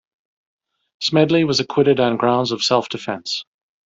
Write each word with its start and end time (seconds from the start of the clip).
Smedley 0.99 1.43
was 1.43 1.59
acquitted 1.59 1.99
on 1.99 2.17
grounds 2.17 2.51
of 2.51 2.63
self-defence. 2.63 3.45